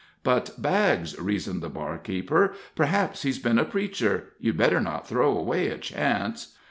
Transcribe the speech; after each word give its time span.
"But, 0.23 0.59
Baggs," 0.59 1.15
reasoned 1.21 1.61
the 1.61 1.69
barkeeper, 1.69 2.55
"perhaps 2.75 3.21
he's 3.21 3.37
been 3.37 3.59
a 3.59 3.63
preacher 3.65 4.33
you'd 4.39 4.57
better 4.57 4.79
not 4.81 5.07
throw 5.07 5.37
away 5.37 5.67
a 5.67 5.77
chance." 5.77 6.57